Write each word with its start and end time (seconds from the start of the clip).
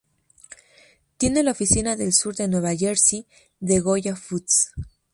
Tiene 1.17 1.43
la 1.43 1.51
oficina 1.51 1.95
del 1.95 2.11
Sur 2.11 2.33
de 2.35 2.47
Nueva 2.47 2.75
Jersey 2.75 3.27
de 3.59 3.81
Goya 3.81 4.15
Foods. 4.15 4.71